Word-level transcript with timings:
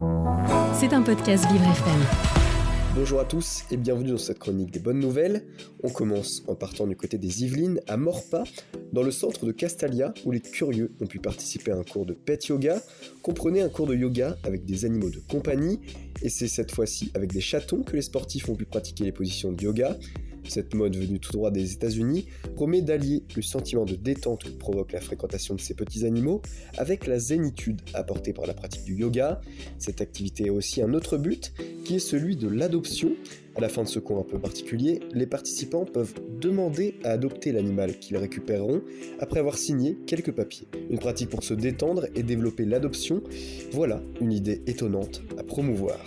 C'est 0.00 0.94
un 0.94 1.02
podcast 1.02 1.44
Vivre 1.52 1.64
FM. 1.64 2.00
Bonjour 2.94 3.20
à 3.20 3.26
tous 3.26 3.64
et 3.70 3.76
bienvenue 3.76 4.12
dans 4.12 4.18
cette 4.18 4.38
chronique 4.38 4.70
des 4.70 4.80
bonnes 4.80 4.98
nouvelles. 4.98 5.44
On 5.82 5.90
commence 5.90 6.42
en 6.48 6.54
partant 6.54 6.86
du 6.86 6.96
côté 6.96 7.18
des 7.18 7.44
Yvelines, 7.44 7.80
à 7.86 7.98
Morpa, 7.98 8.44
dans 8.94 9.02
le 9.02 9.10
centre 9.10 9.44
de 9.44 9.52
Castalia, 9.52 10.14
où 10.24 10.30
les 10.30 10.40
curieux 10.40 10.92
ont 11.02 11.06
pu 11.06 11.18
participer 11.18 11.72
à 11.72 11.76
un 11.76 11.84
cours 11.84 12.06
de 12.06 12.14
pet 12.14 12.46
yoga. 12.46 12.80
Comprenez 13.20 13.60
un 13.60 13.68
cours 13.68 13.86
de 13.86 13.94
yoga 13.94 14.38
avec 14.42 14.64
des 14.64 14.86
animaux 14.86 15.10
de 15.10 15.20
compagnie, 15.30 15.80
et 16.22 16.30
c'est 16.30 16.48
cette 16.48 16.72
fois-ci 16.72 17.10
avec 17.12 17.30
des 17.30 17.42
chatons 17.42 17.82
que 17.82 17.94
les 17.94 18.02
sportifs 18.02 18.48
ont 18.48 18.56
pu 18.56 18.64
pratiquer 18.64 19.04
les 19.04 19.12
positions 19.12 19.52
de 19.52 19.62
yoga. 19.62 19.98
Cette 20.48 20.74
mode 20.74 20.96
venue 20.96 21.20
tout 21.20 21.32
droit 21.32 21.50
des 21.50 21.72
États-Unis 21.72 22.26
promet 22.56 22.82
d'allier 22.82 23.22
le 23.36 23.42
sentiment 23.42 23.84
de 23.84 23.94
détente 23.94 24.44
que 24.44 24.50
provoque 24.50 24.92
la 24.92 25.00
fréquentation 25.00 25.54
de 25.54 25.60
ces 25.60 25.74
petits 25.74 26.04
animaux 26.04 26.42
avec 26.76 27.06
la 27.06 27.18
zénitude 27.18 27.80
apportée 27.94 28.32
par 28.32 28.46
la 28.46 28.54
pratique 28.54 28.84
du 28.84 28.96
yoga. 28.96 29.40
Cette 29.78 30.00
activité 30.00 30.48
a 30.48 30.52
aussi 30.52 30.82
un 30.82 30.94
autre 30.94 31.16
but 31.16 31.52
qui 31.84 31.96
est 31.96 32.00
celui 32.00 32.36
de 32.36 32.48
l'adoption. 32.48 33.12
À 33.56 33.60
la 33.60 33.68
fin 33.68 33.82
de 33.82 33.88
ce 33.88 33.98
cours 33.98 34.18
un 34.18 34.22
peu 34.22 34.38
particulier, 34.38 35.00
les 35.12 35.26
participants 35.26 35.84
peuvent 35.84 36.14
demander 36.40 36.94
à 37.04 37.10
adopter 37.10 37.52
l'animal 37.52 37.98
qu'ils 37.98 38.16
récupéreront 38.16 38.82
après 39.18 39.40
avoir 39.40 39.58
signé 39.58 39.98
quelques 40.06 40.32
papiers. 40.32 40.68
Une 40.88 40.98
pratique 40.98 41.30
pour 41.30 41.42
se 41.42 41.54
détendre 41.54 42.06
et 42.14 42.22
développer 42.22 42.64
l'adoption, 42.64 43.22
voilà 43.72 44.02
une 44.20 44.32
idée 44.32 44.62
étonnante 44.66 45.22
à 45.36 45.42
promouvoir. 45.42 45.98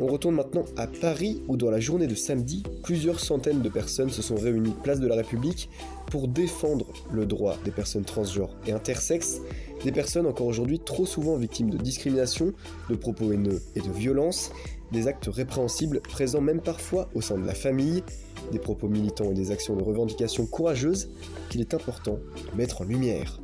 On 0.00 0.06
retourne 0.06 0.36
maintenant 0.36 0.64
à 0.76 0.86
Paris 0.86 1.42
où 1.48 1.56
dans 1.56 1.72
la 1.72 1.80
journée 1.80 2.06
de 2.06 2.14
samedi, 2.14 2.62
plusieurs 2.84 3.18
centaines 3.18 3.62
de 3.62 3.68
personnes 3.68 4.10
se 4.10 4.22
sont 4.22 4.36
réunies 4.36 4.74
place 4.84 5.00
de 5.00 5.08
la 5.08 5.16
République 5.16 5.68
pour 6.06 6.28
défendre 6.28 6.86
le 7.12 7.26
droit 7.26 7.56
des 7.64 7.72
personnes 7.72 8.04
transgenres 8.04 8.54
et 8.64 8.70
intersexes, 8.70 9.40
des 9.82 9.90
personnes 9.90 10.26
encore 10.26 10.46
aujourd'hui 10.46 10.78
trop 10.78 11.04
souvent 11.04 11.36
victimes 11.36 11.70
de 11.70 11.78
discrimination, 11.78 12.52
de 12.88 12.94
propos 12.94 13.32
haineux 13.32 13.60
et 13.74 13.80
de 13.80 13.90
violences, 13.90 14.52
des 14.92 15.08
actes 15.08 15.28
répréhensibles 15.28 16.00
présents 16.00 16.40
même 16.40 16.60
parfois 16.60 17.08
au 17.14 17.20
sein 17.20 17.36
de 17.36 17.44
la 17.44 17.54
famille, 17.54 18.04
des 18.52 18.60
propos 18.60 18.86
militants 18.86 19.32
et 19.32 19.34
des 19.34 19.50
actions 19.50 19.74
de 19.74 19.82
revendication 19.82 20.46
courageuses 20.46 21.10
qu'il 21.50 21.60
est 21.60 21.74
important 21.74 22.20
de 22.52 22.56
mettre 22.56 22.82
en 22.82 22.84
lumière. 22.84 23.40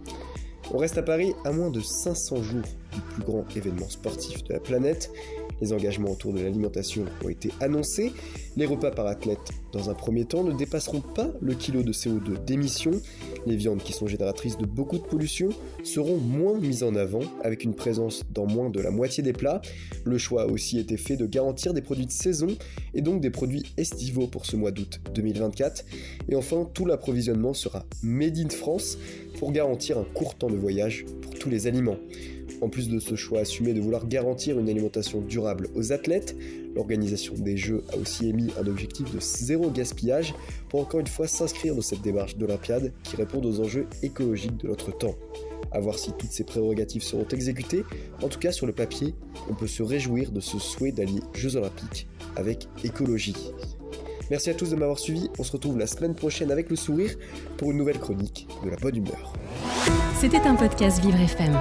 On 0.73 0.79
reste 0.79 0.99
à 0.99 1.03
Paris 1.03 1.35
à 1.45 1.53
moins 1.53 1.71
de 1.71 1.81
500 1.81 2.43
jours 2.43 2.63
du 2.93 3.01
plus 3.01 3.25
grand 3.25 3.45
événement 3.57 3.89
sportif 3.89 4.45
de 4.45 4.53
la 4.55 4.61
planète 4.61 5.11
les 5.65 5.73
engagements 5.73 6.11
autour 6.11 6.35
de 6.35 6.41
l'alimentation 6.41 7.07
ont 7.25 7.29
été 7.31 7.51
annoncés. 7.61 8.13
Les 8.57 8.67
repas 8.67 8.91
par 8.91 9.07
athlète, 9.07 9.39
dans 9.73 9.89
un 9.89 9.95
premier 9.95 10.27
temps, 10.27 10.45
ne 10.45 10.53
dépasseront 10.53 11.01
pas 11.01 11.31
le 11.41 11.55
kilo 11.55 11.83
de 11.83 11.93
CO2 11.93 12.45
d'émission. 12.45 12.91
Les 13.47 13.57
viandes 13.57 13.83
qui 13.83 13.95
sont 13.95 14.07
génératrices 14.07 14.59
de 14.59 14.67
beaucoup 14.67 14.99
de 14.99 15.03
pollution 15.03 15.49
seront 15.83 16.19
moins 16.19 16.59
mises 16.59 16.83
en 16.83 16.95
avant, 16.95 17.23
avec 17.43 17.65
une 17.65 17.75
présence 17.75 18.25
dans 18.31 18.47
moins 18.47 18.69
de 18.69 18.79
la 18.81 18.91
moitié 18.91 19.23
des 19.23 19.33
plats. 19.33 19.63
Le 20.05 20.19
choix 20.19 20.43
a 20.43 20.47
aussi 20.47 20.79
été 20.79 20.99
fait 20.99 21.17
de 21.17 21.25
garantir 21.25 21.73
des 21.73 21.83
produits 21.83 22.07
de 22.07 22.13
saison 22.13 22.49
et 22.93 23.01
donc 23.01 23.23
des 23.23 23.31
produits 23.31 23.65
estivaux 23.79 24.27
pour 24.27 24.45
ce 24.45 24.57
mois 24.57 24.71
d'août 24.71 25.01
2024. 25.15 25.87
Et 26.29 26.37
enfin, 26.37 26.69
tout 26.75 26.85
l'approvisionnement 26.85 27.55
sera 27.55 27.87
made 28.03 28.37
in 28.37 28.51
France 28.51 28.99
pour 29.39 29.51
garantir 29.51 29.99
un 29.99 30.05
court 30.05 30.35
temps 30.35 30.51
de 30.51 30.57
voyage 30.57 31.07
pour 31.23 31.35
tous 31.35 31.49
les 31.49 31.67
aliments. 31.67 31.97
En 32.65 32.71
plus 32.71 32.89
de 32.89 32.99
ce 32.99 33.15
choix 33.15 33.41
assumé 33.41 33.75
de 33.75 33.81
vouloir 33.83 34.07
garantir 34.07 34.59
une 34.59 34.71
alimentation 34.71 35.21
durable 35.21 35.69
aux 35.75 35.93
athlètes, 35.93 36.35
l'organisation 36.75 37.35
des 37.35 37.59
Jeux 37.59 37.85
a 37.93 37.99
aussi 37.99 38.31
émis 38.31 38.53
un 38.59 38.67
objectif 38.67 39.13
de 39.13 39.21
zéro 39.21 39.69
gaspillage 39.69 40.35
pour 40.71 40.81
encore 40.81 41.01
une 41.01 41.07
fois 41.07 41.27
s'inscrire 41.27 41.75
dans 41.75 41.83
cette 41.83 42.01
démarche 42.01 42.39
d'Olympiade 42.39 42.95
qui 43.03 43.17
répond 43.17 43.43
aux 43.45 43.61
enjeux 43.61 43.87
écologiques 44.03 44.57
de 44.57 44.69
notre 44.69 44.97
temps. 44.97 45.15
A 45.73 45.81
voir 45.81 45.99
si 45.99 46.13
toutes 46.13 46.33
ces 46.33 46.45
prérogatives 46.45 47.03
seront 47.03 47.27
exécutées, 47.29 47.85
en 48.23 48.29
tout 48.29 48.39
cas 48.39 48.51
sur 48.51 48.65
le 48.65 48.73
papier, 48.73 49.15
on 49.51 49.55
peut 49.55 49.67
se 49.67 49.83
réjouir 49.83 50.33
de 50.33 50.41
ce 50.41 50.59
souhait 50.59 50.93
d'allier 50.93 51.21
Jeux 51.35 51.57
Olympiques 51.57 52.09
avec 52.35 52.67
écologie. 52.83 53.37
Merci 54.31 54.49
à 54.49 54.55
tous 54.55 54.71
de 54.71 54.77
m'avoir 54.77 54.99
suivi, 54.99 55.29
on 55.39 55.45
se 55.45 55.53
retrouve 55.53 55.79
la 55.79 55.87
semaine 55.87 56.15
prochaine 56.15 56.51
avec 56.51 56.71
le 56.71 56.77
sourire 56.77 57.15
pour 57.59 57.73
une 57.73 57.77
nouvelle 57.77 57.99
chronique 57.99 58.49
de 58.65 58.71
la 58.71 58.77
bonne 58.77 58.97
humeur. 58.97 59.35
C'était 60.19 60.39
un 60.39 60.55
podcast 60.55 61.05
Vivre 61.05 61.21
FM. 61.21 61.61